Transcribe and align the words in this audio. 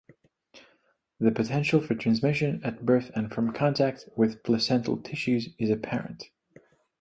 The 1.19 1.29
potential 1.29 1.79
for 1.79 1.93
transmission 1.93 2.59
at 2.63 2.83
birth 2.83 3.11
and 3.15 3.31
from 3.31 3.53
contact 3.53 4.09
with 4.15 4.41
placental 4.41 4.97
tissues 4.97 5.49
is 5.59 5.69
apparent. 5.69 6.31